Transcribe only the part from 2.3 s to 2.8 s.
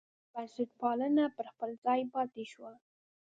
شوه.